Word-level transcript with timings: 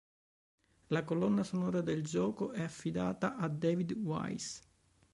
La 0.87 1.03
colonna 1.03 1.43
sonora 1.43 1.81
del 1.81 2.03
gioco 2.03 2.53
è 2.53 2.63
affidata 2.63 3.35
a 3.35 3.47
David 3.47 3.91
Wise. 3.93 4.61